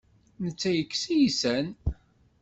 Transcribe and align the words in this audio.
Netta 0.43 0.69
ikess 0.81 1.03
iysan. 1.15 1.67